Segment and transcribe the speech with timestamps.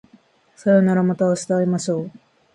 [0.55, 2.11] さようならまた明日会いましょう